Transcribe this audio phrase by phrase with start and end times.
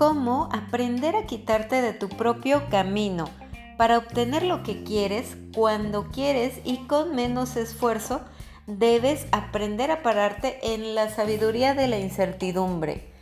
[0.00, 3.28] cómo aprender a quitarte de tu propio camino
[3.76, 8.22] para obtener lo que quieres cuando quieres y con menos esfuerzo,
[8.66, 13.12] debes aprender a pararte en la sabiduría de la incertidumbre.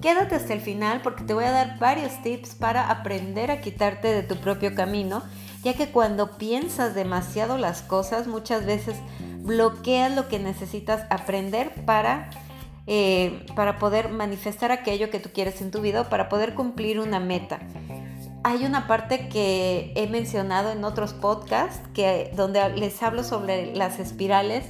[0.00, 4.06] Quédate hasta el final porque te voy a dar varios tips para aprender a quitarte
[4.06, 5.24] de tu propio camino,
[5.64, 8.96] ya que cuando piensas demasiado las cosas muchas veces
[9.42, 12.30] bloqueas lo que necesitas aprender para
[12.88, 17.20] eh, para poder manifestar aquello que tú quieres en tu vida para poder cumplir una
[17.20, 17.60] meta.
[18.42, 24.00] Hay una parte que he mencionado en otros podcasts que, donde les hablo sobre las
[24.00, 24.64] espirales,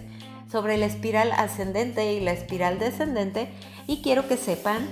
[0.50, 3.48] sobre la espiral ascendente y la espiral descendente
[3.86, 4.86] y quiero que sepan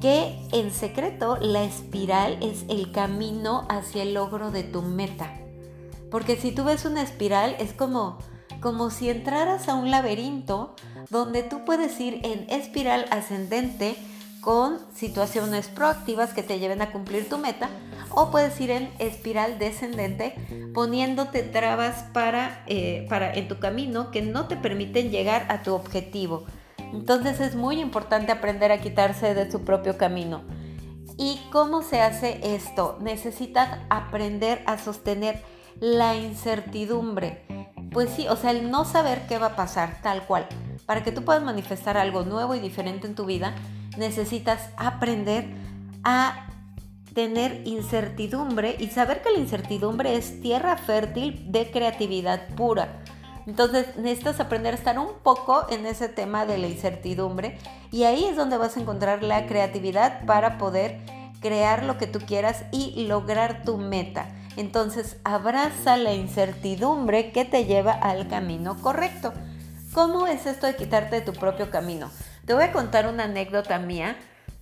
[0.00, 5.34] que en secreto la espiral es el camino hacia el logro de tu meta.
[6.08, 8.18] Porque si tú ves una espiral es como
[8.60, 10.74] como si entraras a un laberinto
[11.08, 13.96] donde tú puedes ir en espiral ascendente
[14.40, 17.68] con situaciones proactivas que te lleven a cumplir tu meta
[18.10, 20.34] o puedes ir en espiral descendente
[20.74, 26.44] poniéndote trabas para, eh, en tu camino que no te permiten llegar a tu objetivo.
[26.92, 30.42] Entonces es muy importante aprender a quitarse de su propio camino.
[31.16, 32.98] ¿Y cómo se hace esto?
[33.00, 35.42] Necesitas aprender a sostener
[35.78, 37.44] la incertidumbre.
[37.92, 40.46] Pues sí, o sea, el no saber qué va a pasar, tal cual.
[40.86, 43.54] Para que tú puedas manifestar algo nuevo y diferente en tu vida,
[43.96, 45.48] necesitas aprender
[46.04, 46.46] a
[47.14, 53.02] tener incertidumbre y saber que la incertidumbre es tierra fértil de creatividad pura.
[53.46, 57.58] Entonces necesitas aprender a estar un poco en ese tema de la incertidumbre
[57.90, 61.00] y ahí es donde vas a encontrar la creatividad para poder
[61.40, 64.28] crear lo que tú quieras y lograr tu meta.
[64.56, 69.32] Entonces abraza la incertidumbre que te lleva al camino correcto.
[69.92, 72.10] ¿Cómo es esto de quitarte de tu propio camino?
[72.46, 74.16] Te voy a contar una anécdota mía.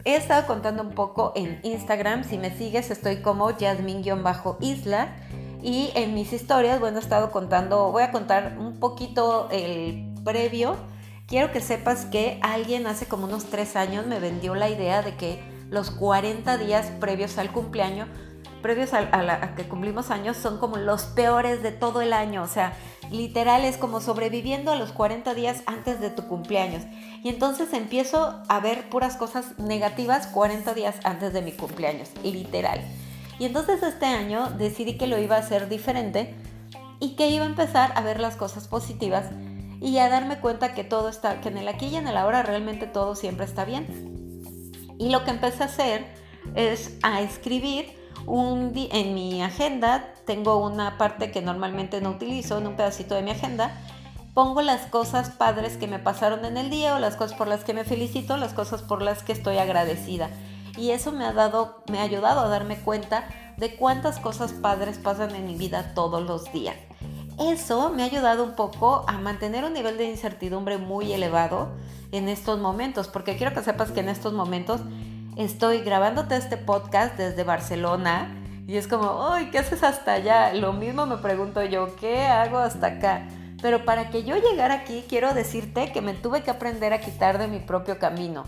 [0.04, 2.24] He estado contando un poco en Instagram.
[2.24, 5.16] Si me sigues, estoy como Jasmine-Isla.
[5.62, 10.76] Y en mis historias, bueno, he estado contando, voy a contar un poquito el previo.
[11.26, 15.16] Quiero que sepas que alguien hace como unos tres años me vendió la idea de
[15.16, 18.08] que los 40 días previos al cumpleaños
[18.68, 22.42] previos a, que cumplimos años son como los peores de todo el año.
[22.42, 22.74] O sea,
[23.10, 26.82] literal es como sobreviviendo a los 40 días antes de tu cumpleaños.
[27.24, 32.82] Y entonces empiezo a ver puras cosas negativas 40 días antes de mi cumpleaños, literal.
[33.38, 36.34] Y entonces este año decidí que lo iba a hacer diferente
[37.00, 39.30] y que iba a empezar a ver las cosas positivas
[39.80, 42.42] y a darme cuenta que todo está, que en el aquí y en el ahora
[42.42, 44.92] realmente todo siempre está bien.
[44.98, 46.04] Y lo que empecé a hacer
[46.54, 47.96] es a escribir
[48.26, 53.22] un en mi agenda tengo una parte que normalmente no utilizo, en un pedacito de
[53.22, 53.72] mi agenda,
[54.34, 57.64] pongo las cosas padres que me pasaron en el día o las cosas por las
[57.64, 60.30] que me felicito, las cosas por las que estoy agradecida.
[60.76, 64.98] Y eso me ha dado, me ha ayudado a darme cuenta de cuántas cosas padres
[64.98, 66.76] pasan en mi vida todos los días.
[67.38, 71.68] Eso me ha ayudado un poco a mantener un nivel de incertidumbre muy elevado
[72.12, 74.80] en estos momentos, porque quiero que sepas que en estos momentos
[75.38, 78.34] estoy grabándote este podcast desde Barcelona
[78.66, 80.52] y es como, ¡ay, qué haces hasta allá!
[80.52, 83.28] Lo mismo me pregunto yo, ¿qué hago hasta acá?
[83.62, 87.38] Pero para que yo llegara aquí, quiero decirte que me tuve que aprender a quitar
[87.38, 88.46] de mi propio camino,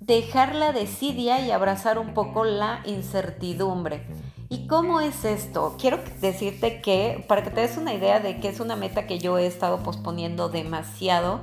[0.00, 4.06] dejar la desidia y abrazar un poco la incertidumbre.
[4.48, 5.76] ¿Y cómo es esto?
[5.78, 9.18] Quiero decirte que, para que te des una idea de que es una meta que
[9.18, 11.40] yo he estado posponiendo demasiado.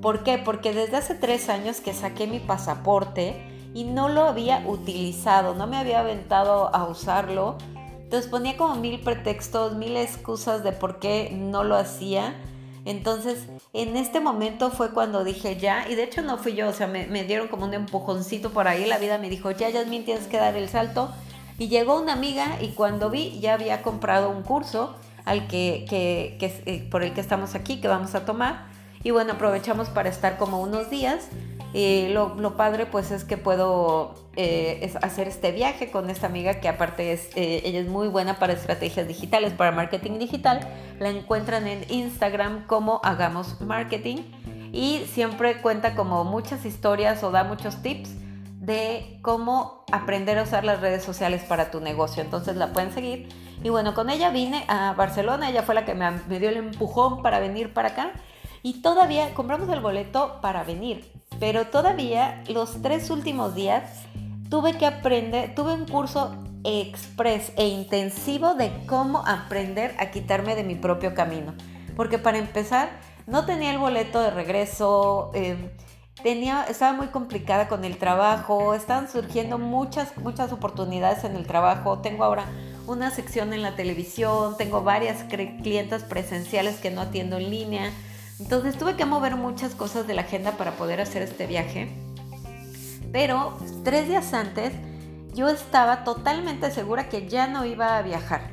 [0.00, 0.38] ¿Por qué?
[0.38, 5.66] Porque desde hace tres años que saqué mi pasaporte, y no lo había utilizado, no
[5.66, 7.58] me había aventado a usarlo.
[8.04, 12.34] Entonces ponía como mil pretextos, mil excusas de por qué no lo hacía.
[12.84, 16.72] Entonces, en este momento fue cuando dije ya, y de hecho no fui yo, o
[16.72, 20.26] sea, me, dieron como un empujoncito por ahí, la vida me dijo, ya, Yasmin, tienes
[20.26, 21.10] que dar el salto.
[21.58, 26.36] Y llegó una amiga y cuando vi ya había comprado un curso al que, que,
[26.38, 28.66] que, eh, por el que estamos aquí, que vamos a tomar.
[29.02, 31.28] Y bueno, aprovechamos para estar como unos días.
[31.74, 36.68] Y lo, padre pues es que puedo eh, hacer este viaje con esta amiga que
[36.68, 40.60] aparte es, eh, ella es muy buena para estrategias digitales, para marketing digital.
[41.00, 44.18] La encuentran en Instagram como Hagamos Marketing
[44.72, 48.10] y siempre cuenta como muchas historias o da muchos tips
[48.60, 52.22] de cómo aprender a usar las redes sociales para tu negocio.
[52.22, 53.28] Entonces la pueden seguir.
[53.64, 56.56] Y bueno, con ella vine a Barcelona, ella fue la que me, me dio el
[56.56, 58.12] empujón para venir para acá.
[58.62, 61.12] Y todavía compramos el boleto para venir
[61.44, 63.82] pero todavía los tres últimos días
[64.48, 70.64] tuve que aprender, tuve un curso express e intensivo de cómo aprender a quitarme de
[70.64, 71.52] mi propio camino.
[71.96, 72.88] Porque para empezar,
[73.26, 75.68] no tenía el boleto de regreso, em,
[76.22, 81.98] tenía, estaba muy complicada con el trabajo, estaban surgiendo muchas, muchas oportunidades en el trabajo.
[81.98, 82.46] Tengo ahora
[82.86, 87.90] una sección en la televisión, tengo varias clientas presenciales que no atiendo en línea.
[88.40, 91.96] Entonces tuve que mover muchas cosas de la agenda para poder hacer este viaje.
[93.12, 94.72] Pero tres días antes
[95.34, 98.52] yo estaba totalmente segura que ya no iba a viajar.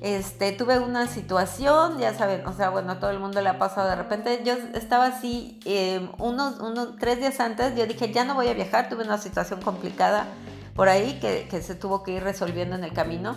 [0.00, 3.58] Este, tuve una situación, ya saben, o sea, bueno, a todo el mundo le ha
[3.58, 4.42] pasado de repente.
[4.44, 8.54] Yo estaba así, eh, unos, unos tres días antes, yo dije, ya no voy a
[8.54, 10.26] viajar, tuve una situación complicada
[10.74, 13.36] por ahí que, que se tuvo que ir resolviendo en el camino.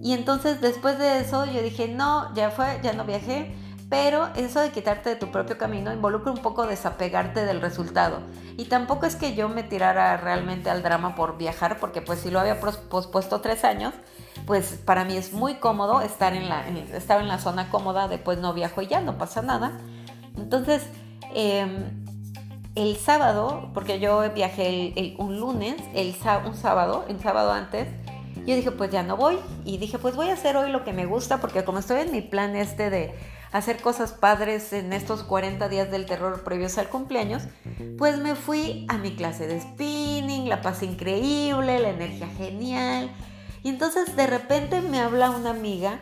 [0.00, 3.52] Y entonces después de eso yo dije, no, ya fue, ya no viajé.
[3.90, 8.20] Pero eso de quitarte de tu propio camino involucra un poco desapegarte del resultado.
[8.56, 12.30] Y tampoco es que yo me tirara realmente al drama por viajar, porque pues si
[12.30, 13.92] lo había pospuesto tres años,
[14.46, 18.38] pues para mí es muy cómodo estar en la, estar en la zona cómoda, después
[18.38, 19.72] no viajo y ya, no pasa nada.
[20.36, 20.86] Entonces,
[21.34, 22.06] em,
[22.76, 26.14] el sábado, porque yo viajé un lunes, el,
[26.46, 27.88] un sábado, el sábado antes,
[28.46, 29.36] yo dije, pues ya no voy.
[29.64, 32.12] Y dije, pues voy a hacer hoy lo que me gusta, porque como estoy en
[32.12, 33.14] mi plan este de
[33.52, 37.42] hacer cosas padres en estos 40 días del terror previos al cumpleaños,
[37.98, 43.10] pues me fui a mi clase de spinning, la paz increíble, la energía genial.
[43.62, 46.00] Y entonces de repente me habla una amiga,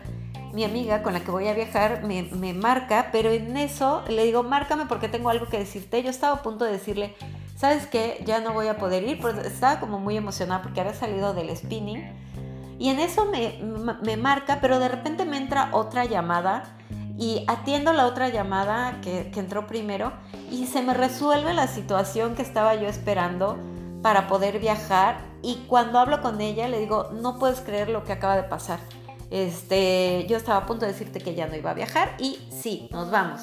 [0.53, 4.23] mi amiga con la que voy a viajar, me, me marca, pero en eso le
[4.23, 6.01] digo, márcame porque tengo algo que decirte.
[6.03, 7.15] Yo estaba a punto de decirle,
[7.55, 8.23] ¿sabes qué?
[8.25, 11.55] Ya no voy a poder ir, pero estaba como muy emocionada porque había salido del
[11.55, 12.03] spinning.
[12.79, 13.59] Y en eso me,
[14.01, 16.78] me marca, pero de repente me entra otra llamada
[17.19, 20.13] y atiendo la otra llamada que, entró primero
[20.49, 23.59] y se me resuelve la situación que estaba yo esperando
[24.01, 28.13] para poder viajar y cuando hablo con ella le digo, no puedes creer lo que
[28.13, 28.79] acaba de pasar.
[29.31, 32.87] Este, yo estaba a punto de decirte que ya no iba a viajar y sí,
[32.91, 33.41] nos vamos.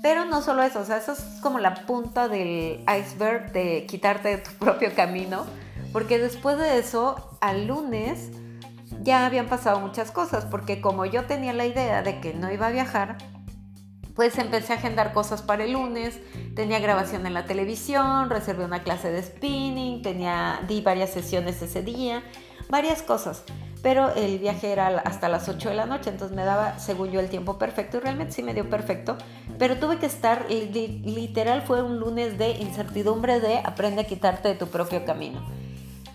[0.00, 4.28] Pero no solo eso, o sea, eso es como la punta del iceberg de quitarte
[4.28, 5.44] de tu propio camino,
[5.92, 8.30] porque después de eso, al lunes,
[9.00, 12.66] ya habían pasado muchas cosas, porque como yo tenía la idea de que no iba
[12.66, 13.18] a viajar,
[14.18, 16.18] pues empecé a agendar cosas para el lunes,
[16.56, 21.82] tenía grabación en la televisión, reservé una clase de spinning, tenía, di varias sesiones ese
[21.82, 22.24] día,
[22.68, 23.44] varias cosas.
[23.80, 27.20] Pero el viaje era hasta las 8 de la noche, entonces me daba, según yo,
[27.20, 29.16] el tiempo perfecto y realmente sí me dio perfecto.
[29.56, 34.54] Pero tuve que estar, literal fue un lunes de incertidumbre de aprende a quitarte de
[34.56, 35.44] tu propio camino.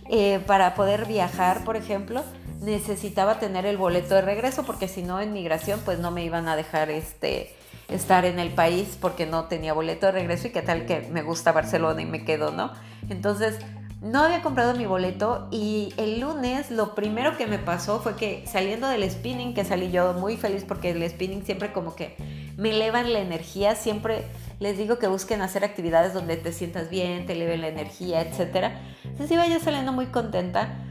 [0.10, 2.22] Eh, para poder viajar, por ejemplo,
[2.64, 6.48] necesitaba tener el boleto de regreso porque si no en migración pues no me iban
[6.48, 7.56] a dejar este
[7.90, 11.22] estar en el país porque no tenía boleto de regreso y qué tal que me
[11.22, 12.72] gusta Barcelona y me quedo, ¿no?
[13.10, 13.58] Entonces
[14.02, 18.46] no había comprado mi boleto y el lunes lo primero que me pasó fue que
[18.48, 22.16] saliendo del spinning, que salí yo muy feliz porque el spinning siempre como que
[22.58, 24.24] me elevan la energía, siempre
[24.60, 28.72] les digo que busquen hacer actividades donde te sientas bien, te eleven la energía, etc.
[29.04, 30.83] Entonces iba yo saliendo muy contenta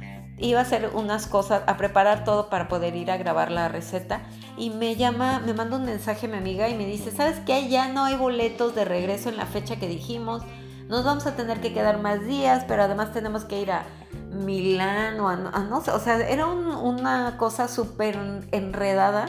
[0.42, 4.22] iba a hacer unas cosas, a preparar todo para poder ir a grabar la receta
[4.56, 7.68] y me llama, me manda un mensaje mi amiga y me dice, ¿sabes qué?
[7.68, 10.42] Ya no hay boletos de regreso en la fecha que dijimos,
[10.88, 13.84] nos vamos a tener que quedar más días, pero además tenemos que ir a
[14.30, 18.18] Milán o a, no sé, o sea, era una cosa súper
[18.50, 19.28] enredada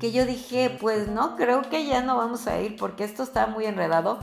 [0.00, 3.46] que yo dije, pues no, creo que ya no vamos a ir porque esto está
[3.46, 4.18] muy enredado.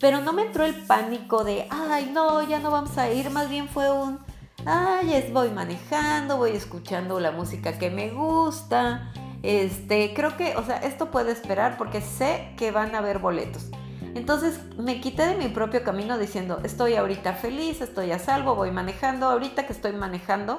[0.00, 3.48] Pero no me entró el pánico de, ay, no, ya no vamos a ir, más
[3.48, 4.18] bien fue un
[4.66, 9.12] ay, voy manejando, voy escuchando la música que me gusta.
[9.42, 13.70] Este, creo que, o sea, esto puede esperar porque sé que van a haber boletos.
[14.14, 18.70] Entonces me quité de mi propio camino diciendo, estoy ahorita feliz, estoy a salvo, voy
[18.70, 20.56] manejando, ahorita que estoy manejando,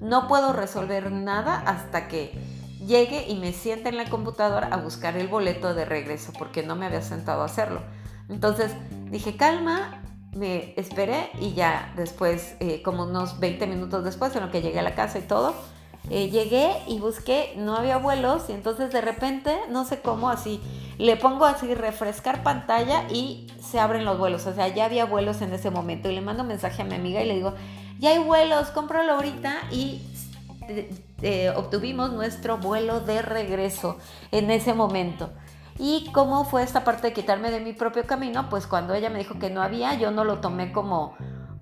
[0.00, 2.32] no puedo resolver nada hasta que
[2.84, 6.76] llegue y me siente en la computadora a buscar el boleto de regreso, porque no
[6.76, 7.82] me había sentado a hacerlo.
[8.28, 8.72] Entonces
[9.10, 10.02] dije, calma,
[10.34, 14.78] me esperé y ya después, eh, como unos 20 minutos después, en lo que llegué
[14.78, 15.54] a la casa y todo,
[16.10, 20.60] eh, llegué y busqué, no había vuelos y entonces de repente, no sé cómo, así,
[20.98, 25.40] le pongo así refrescar pantalla y se abren los vuelos, o sea, ya había vuelos
[25.40, 26.10] en ese momento.
[26.10, 27.54] Y le mando mensaje a mi amiga y le digo,
[27.98, 30.02] ya hay vuelos, cómpralo ahorita y
[31.22, 33.96] eh, obtuvimos nuestro vuelo de regreso
[34.30, 35.30] en ese momento.
[35.78, 39.18] Y cómo fue esta parte de quitarme de mi propio camino, pues cuando ella me
[39.18, 41.14] dijo que no había, yo no lo tomé como,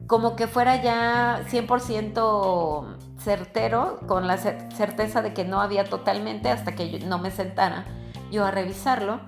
[0.07, 6.75] como que fuera ya 100% certero, con la certeza de que no había totalmente hasta
[6.75, 7.87] que no me sentara
[8.31, 9.21] yo a revisarlo.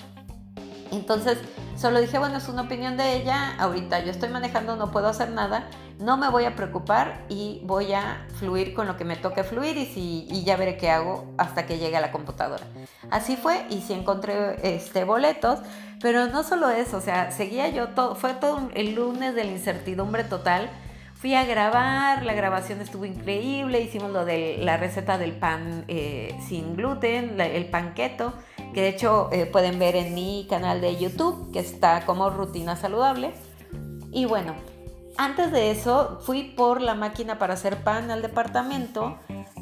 [0.90, 1.38] Entonces
[1.76, 5.30] Solo dije, bueno, es una opinión de ella, ahorita yo estoy manejando, no puedo hacer
[5.30, 9.42] nada, no me voy a preocupar y voy a fluir con lo que me toque
[9.42, 12.64] fluir y, si, y ya veré qué hago hasta que llegue a la computadora.
[13.10, 15.58] Así fue y sí encontré este, boletos,
[16.00, 19.50] pero no solo eso, o sea, seguía yo todo, fue todo el lunes de la
[19.50, 20.70] incertidumbre total.
[21.14, 26.36] Fui a grabar, la grabación estuvo increíble, hicimos lo de la receta del pan eh,
[26.46, 28.34] sin gluten, el panqueto
[28.74, 32.76] que de hecho eh, pueden ver en mi canal de YouTube, que está como rutina
[32.76, 33.32] saludable.
[34.12, 34.54] Y bueno,
[35.16, 39.16] antes de eso fui por la máquina para hacer pan al departamento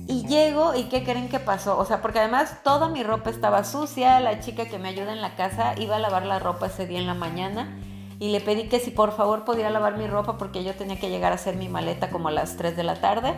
[0.08, 1.78] y llego y ¿qué creen que pasó?
[1.78, 5.20] O sea, porque además toda mi ropa estaba sucia, la chica que me ayuda en
[5.20, 7.78] la casa iba a lavar la ropa ese día en la mañana
[8.18, 11.10] y le pedí que si por favor podía lavar mi ropa porque yo tenía que
[11.10, 13.34] llegar a hacer mi maleta como a las 3 de la tarde.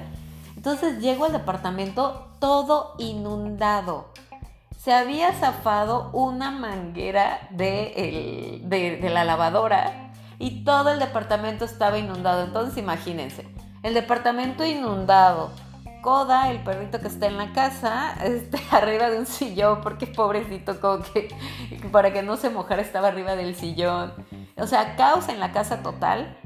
[0.56, 4.06] Entonces llego al departamento todo inundado
[4.84, 8.60] se había zafado una manguera de,
[9.00, 12.44] la lavadora y todo el departamento estaba inundado.
[12.44, 13.48] Entonces imagínense,
[13.82, 15.52] el departamento inundado,
[16.02, 20.78] Coda, el perrito que está en la casa, este, arriba de un sillón, porque pobrecito,
[20.78, 21.34] como que
[21.90, 24.12] para que no se mojara estaba arriba del sillón.
[24.58, 26.36] O sea, caos en la casa total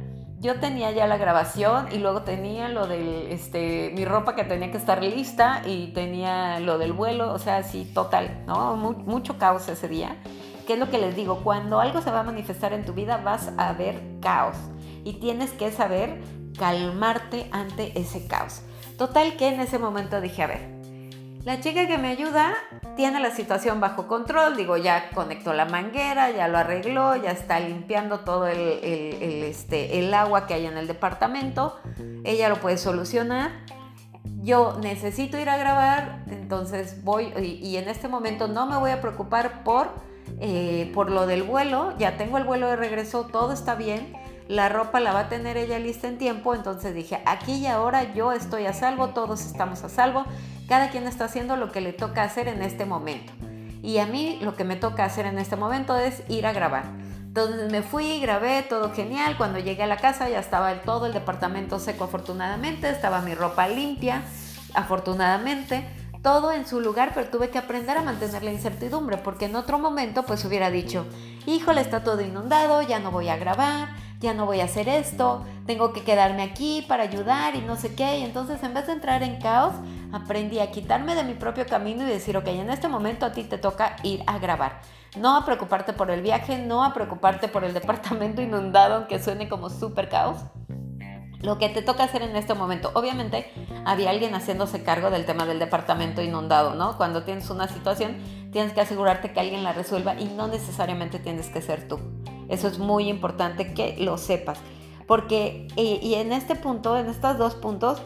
[0.40, 4.70] yo tenía ya la grabación y luego tenía lo de este, mi ropa que tenía
[4.70, 8.76] que estar lista y tenía lo del vuelo, o sea, sí, total, ¿no?
[8.76, 10.16] mucho caos ese día.
[10.66, 11.40] ¿Qué es lo que les digo?
[11.42, 14.56] Cuando algo se va a manifestar en tu vida vas a ver caos
[15.02, 16.20] y tienes que saber
[16.58, 18.62] calmarte ante ese caos.
[18.96, 20.77] Total que en ese momento dije, a ver,
[21.48, 22.52] la chica que me ayuda
[22.94, 27.58] tiene la situación bajo control, digo, ya conectó la manguera, ya lo arregló, ya está
[27.58, 31.80] limpiando todo el, este, agua que hay en el departamento,
[32.24, 33.50] ella lo puede solucionar.
[34.42, 39.00] Yo necesito ir a grabar, entonces voy y, en este momento no me voy a
[39.00, 39.88] preocupar por,
[40.40, 44.12] eh, por lo del vuelo, ya tengo el vuelo de regreso, todo está bien.
[44.48, 48.12] La ropa la va a tener ella lista en tiempo, entonces dije, aquí y ahora
[48.12, 50.26] yo estoy a salvo, todos estamos a salvo,
[50.68, 53.32] cada quien está haciendo lo que le toca hacer en este momento.
[53.82, 56.84] Y a mí lo que me toca hacer en este momento es ir a grabar.
[57.28, 59.36] Entonces me fui, grabé, todo genial.
[59.36, 63.66] Cuando llegué a la casa ya estaba todo el departamento seco afortunadamente, estaba mi ropa
[63.68, 64.22] limpia
[64.74, 65.88] afortunadamente,
[66.22, 69.78] todo en su lugar, pero tuve que aprender a mantener la incertidumbre porque en otro
[69.78, 71.06] momento pues hubiera dicho,
[71.46, 75.44] híjole, está todo inundado, ya no voy a grabar, ya no voy a hacer esto,
[75.66, 78.18] tengo que quedarme aquí para ayudar y no sé qué.
[78.18, 79.74] Y entonces en vez de entrar en caos,
[80.12, 83.44] aprendí a quitarme de mi propio camino y decir, ok, en este momento a ti
[83.44, 84.80] te toca ir a grabar.
[85.16, 89.48] No a preocuparte por el viaje, no a preocuparte por el departamento inundado, aunque suene
[89.48, 90.38] como súper caos.
[91.40, 93.52] Lo que te toca hacer en este momento, obviamente
[93.84, 96.96] había alguien haciéndose cargo del tema del departamento inundado, ¿no?
[96.96, 98.16] Cuando tienes una situación,
[98.50, 102.00] tienes que asegurarte que alguien la resuelva y no necesariamente tienes que ser tú.
[102.48, 104.58] Eso es muy importante que lo sepas.
[105.06, 108.02] Porque, y en este punto, en estos dos puntos,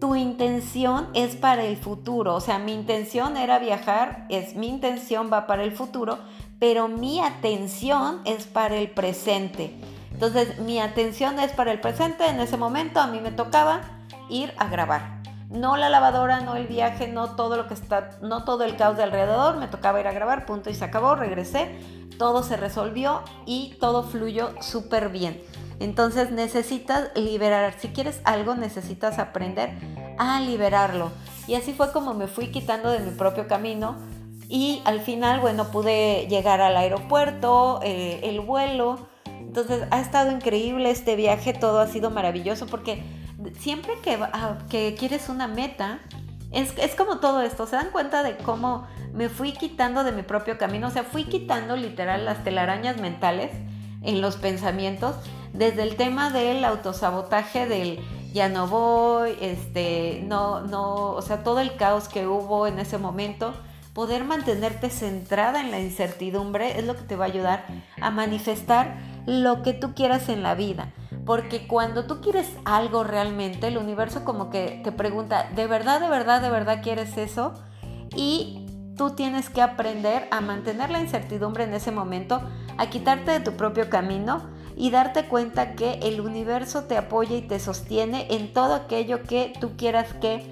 [0.00, 2.34] tu intención es para el futuro.
[2.34, 6.18] O sea, mi intención era viajar, es mi intención va para el futuro,
[6.58, 9.74] pero mi atención es para el presente.
[10.12, 12.26] Entonces, mi atención es para el presente.
[12.26, 13.82] En ese momento a mí me tocaba
[14.28, 15.15] ir a grabar.
[15.48, 18.96] No la lavadora, no el viaje, no todo lo que está, no todo el caos
[18.96, 19.56] de alrededor.
[19.58, 21.14] Me tocaba ir a grabar, punto y se acabó.
[21.14, 21.78] Regresé
[22.18, 25.40] todo se resolvió y todo fluyó súper bien.
[25.78, 29.70] Entonces necesitas liberar, si quieres algo necesitas aprender
[30.18, 31.10] a liberarlo.
[31.46, 33.96] Y así fue como me fui quitando de mi propio camino
[34.48, 39.06] y al final, bueno, pude llegar al aeropuerto, eh, el vuelo.
[39.26, 43.02] Entonces ha estado increíble este viaje, todo ha sido maravilloso porque
[43.58, 44.18] siempre que,
[44.68, 46.00] que quieres una meta,
[46.52, 50.22] es, es como todo esto, se dan cuenta de cómo me fui quitando de mi
[50.22, 53.50] propio camino, o sea, fui quitando literal las telarañas mentales
[54.02, 55.16] en los pensamientos,
[55.52, 58.00] desde el tema del autosabotaje, del
[58.32, 62.98] ya no voy, este, no, no, o sea, todo el caos que hubo en ese
[62.98, 63.54] momento,
[63.94, 67.64] poder mantenerte centrada en la incertidumbre es lo que te va a ayudar
[67.98, 70.92] a manifestar lo que tú quieras en la vida.
[71.26, 76.08] Porque cuando tú quieres algo realmente, el universo como que te pregunta, ¿de verdad, de
[76.08, 77.52] verdad, de verdad quieres eso?
[78.14, 78.64] Y
[78.96, 82.40] tú tienes que aprender a mantener la incertidumbre en ese momento,
[82.78, 84.40] a quitarte de tu propio camino
[84.76, 89.52] y darte cuenta que el universo te apoya y te sostiene en todo aquello que
[89.60, 90.46] tú quieras que,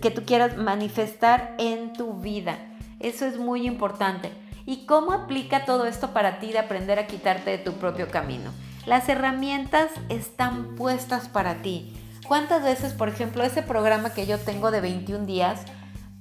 [0.00, 2.56] que tú quieras manifestar en tu vida.
[2.98, 4.32] Eso es muy importante.
[4.64, 8.50] ¿Y cómo aplica todo esto para ti de aprender a quitarte de tu propio camino?
[8.86, 11.96] Las herramientas están puestas para ti.
[12.26, 15.66] ¿Cuántas veces, por ejemplo, ese programa que yo tengo de 21 días,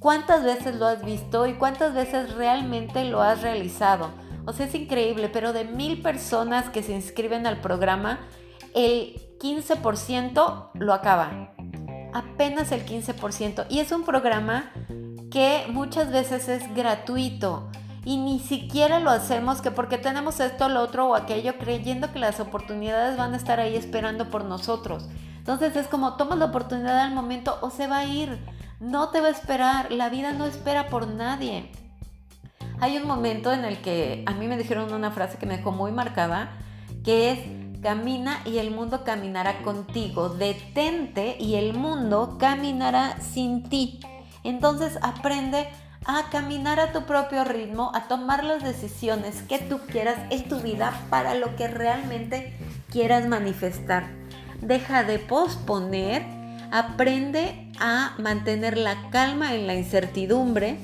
[0.04, 4.10] ¿Cuántas veces lo has visto y cuántas veces realmente lo has realizado?
[4.46, 8.20] O sea, es increíble, pero de mil personas que se inscriben al programa,
[8.76, 11.54] el 15% lo acaba.
[12.14, 13.66] Apenas el 15%.
[13.70, 14.74] Y es un programa
[15.32, 17.72] que muchas veces es gratuito
[18.06, 22.20] y ni siquiera lo hacemos que porque tenemos esto, lo otro o aquello, creyendo que
[22.20, 25.08] las oportunidades van a estar ahí esperando por nosotros.
[25.38, 28.40] Entonces es como tomas la oportunidad al momento o se va a ir.
[28.80, 29.92] No te va a esperar.
[29.92, 31.70] La vida no espera por nadie.
[32.80, 35.72] Hay un momento en el que a mí me dijeron una frase que me dejó
[35.72, 36.58] muy marcada,
[37.04, 37.40] que es
[37.82, 40.30] camina y el mundo caminará contigo.
[40.30, 44.00] Detente y el mundo caminará sin ti.
[44.44, 45.70] Entonces aprende
[46.06, 50.60] a caminar a tu propio ritmo, a tomar las decisiones que tú quieras en tu
[50.60, 52.54] vida para lo que realmente
[52.90, 54.08] quieras manifestar.
[54.62, 56.24] Deja de posponer,
[56.72, 60.78] aprende a mantener la calma en la incertidumbre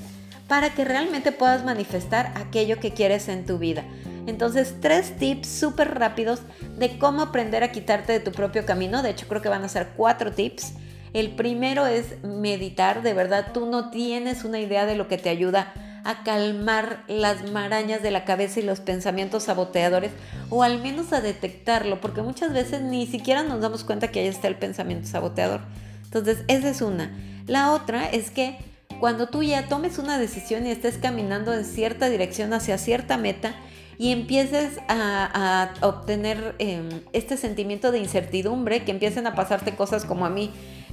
[0.47, 3.83] para que realmente puedas manifestar aquello que quieres en tu vida.
[4.25, 6.41] Entonces, tres tips súper rápidos
[6.77, 9.01] de cómo aprender a quitarte de tu propio camino.
[9.01, 10.73] De hecho, creo que van a ser cuatro tips
[11.13, 15.29] el primero es meditar, de verdad tú no tienes una idea de lo que te
[15.29, 15.73] ayuda
[16.03, 20.11] a calmar las marañas de la cabeza y los pensamientos saboteadores
[20.49, 24.27] o al menos a detectarlo, porque muchas veces ni siquiera nos damos cuenta que ahí
[24.27, 25.61] está el pensamiento saboteador.
[26.05, 27.11] Entonces, esa es una.
[27.47, 28.57] La otra es que
[28.99, 33.55] cuando tú ya tomes una decisión y estés caminando en cierta dirección hacia cierta meta,
[33.99, 40.25] y empieces a, obtener em, este sentimiento de incertidumbre, que empiecen a pasarte cosas como
[40.25, 40.51] a mí,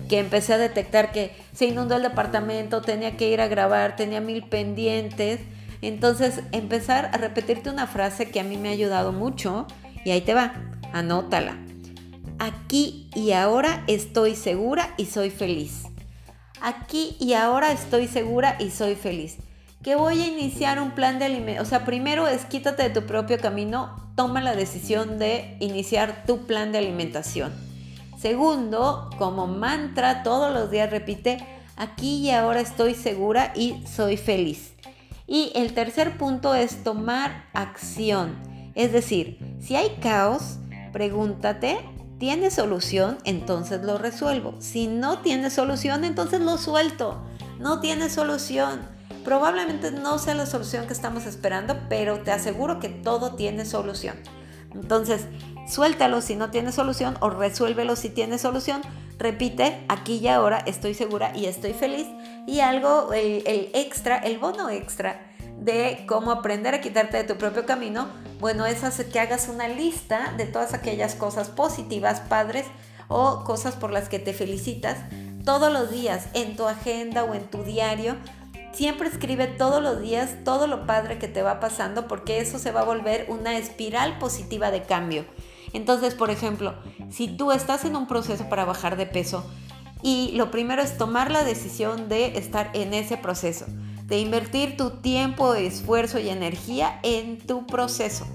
[0.09, 4.21] que empecé a detectar que se inundó el departamento, tenía que ir a grabar, tenía
[4.21, 5.41] mil pendientes.
[5.83, 9.67] Entonces empezar a repetirte una frase que a mí me ha ayudado mucho
[10.05, 10.55] y ahí te va,
[10.93, 11.59] anótala.
[12.39, 15.85] Aquí y ahora estoy segura y soy feliz.
[16.61, 19.39] Aquí y ahora estoy segura y soy feliz
[19.87, 21.65] que voy a iniciar un plan de alimentación.
[21.65, 26.45] O sea, primero es quítate de tu propio camino, toma la decisión de iniciar tu
[26.45, 27.66] plan de alimentación.
[28.17, 31.39] Segundo, como mantra, todos los días repite,
[31.77, 34.73] aquí y ahora estoy segura y soy feliz.
[35.27, 38.37] Y el tercer punto es tomar acción.
[38.75, 40.59] Es decir, si hay caos,
[40.93, 41.79] pregúntate,
[42.19, 43.19] ¿tiene solución?
[43.25, 44.55] Entonces lo resuelvo.
[44.61, 47.23] Si no tiene solución, entonces lo suelto.
[47.59, 52.89] No tiene solución Probablemente no sea la solución que estamos esperando, pero te aseguro que
[52.89, 54.15] todo tiene solución.
[54.73, 55.23] Entonces,
[55.69, 58.83] suéltalo si no tiene solución o resuélvelo si tiene solución.
[59.19, 62.07] Repite, aquí y ahora estoy segura y estoy feliz.
[62.47, 67.37] Y algo, el, el extra, el bono extra de cómo aprender a quitarte de tu
[67.39, 68.09] propio camino,
[68.41, 72.67] bueno, es hacer que hagas una lista de todas aquellas cosas positivas, padres
[73.09, 74.99] o cosas por las que te felicitas
[75.45, 78.17] todos los días en tu agenda o en tu diario
[78.77, 82.73] Siempre escribe todos los días todo lo padre que te va pasando porque eso se
[82.73, 85.25] va a volver una espiral positiva de cambio.
[85.73, 86.75] Entonces, por ejemplo,
[87.11, 89.45] si tú estás en un proceso para bajar de peso
[90.03, 93.67] y lo primero es tomar la decisión de estar en ese proceso,
[94.05, 98.27] de invertir tu tiempo, esfuerzo y energía en tu proceso.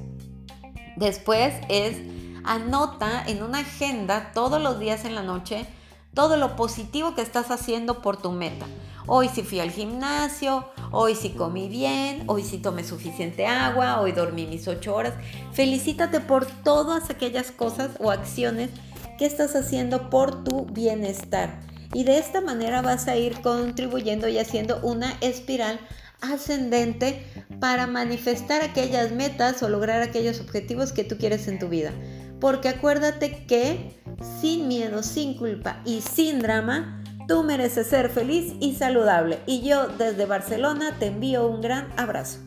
[0.97, 1.97] Después es
[2.43, 5.65] anota en una agenda todos los días en la noche
[6.13, 8.65] todo lo positivo que estás haciendo por tu meta.
[9.07, 14.11] Hoy sí fui al gimnasio, hoy sí comí bien, hoy sí tomé suficiente agua, hoy
[14.11, 15.13] dormí mis ocho horas.
[15.53, 18.69] Felicítate por todas aquellas cosas o acciones
[19.17, 21.59] que estás haciendo por tu bienestar.
[21.93, 25.79] Y de esta manera vas a ir contribuyendo y haciendo una espiral
[26.21, 27.25] ascendente
[27.59, 31.91] para manifestar aquellas metas o lograr aquellos objetivos que tú quieres en tu vida.
[32.39, 34.01] Porque acuérdate que
[34.41, 39.87] sin miedo, sin culpa y sin drama, Tú mereces ser feliz y saludable y yo
[39.87, 42.39] desde Barcelona te envío un gran abrazo.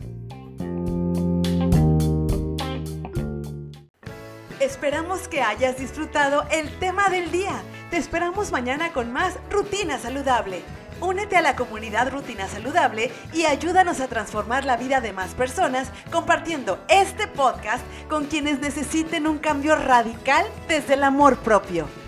[4.59, 7.63] Esperamos que hayas disfrutado el tema del día.
[7.89, 10.61] Te esperamos mañana con más Rutina Saludable.
[11.05, 15.91] Únete a la comunidad Rutina Saludable y ayúdanos a transformar la vida de más personas
[16.09, 22.04] compartiendo este podcast con quienes necesiten un cambio radical desde el amor propio.